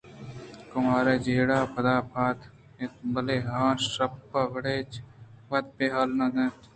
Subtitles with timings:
[0.71, 2.37] کمار ءُچاڑے پدا پاد
[2.81, 3.61] اتک بلئے آ
[3.91, 4.91] شپ ءِ وڑ ءَاچ
[5.49, 6.59] وت بے حال نہ اِت اَنت